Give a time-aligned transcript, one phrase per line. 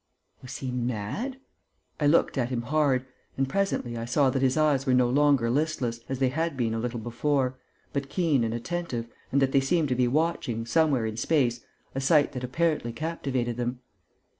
[0.41, 1.37] Was he mad?
[1.99, 3.05] I looked at him hard
[3.37, 6.73] and, presently, I saw that his eyes were no longer listless, as they had been
[6.73, 7.59] a little before,
[7.93, 12.01] but keen and attentive and that they seemed to be watching, somewhere, in space, a
[12.01, 13.81] sight that apparently captivated them.